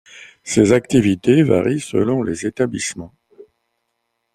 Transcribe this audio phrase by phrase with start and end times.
[0.43, 3.13] Ces activités varient selon les établissements.